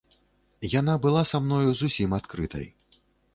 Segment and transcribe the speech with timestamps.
[0.79, 2.67] Яна была са мною зусім адкрытай.